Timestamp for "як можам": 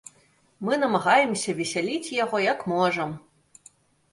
2.49-3.09